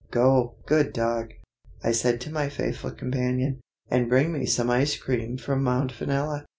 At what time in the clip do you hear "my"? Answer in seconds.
2.31-2.49